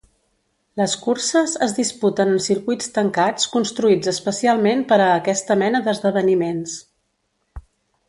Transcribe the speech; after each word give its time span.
Les 0.79 0.95
curses 1.01 1.53
es 1.65 1.75
disputen 1.79 2.31
en 2.33 2.41
circuits 2.47 2.91
tancats 2.97 3.47
construïts 3.59 4.11
especialment 4.15 4.85
per 4.95 5.01
a 5.09 5.13
aquesta 5.21 5.63
mena 5.65 5.87
d'esdeveniments. 5.89 6.79